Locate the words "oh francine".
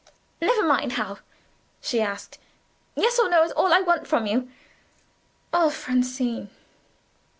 5.53-6.49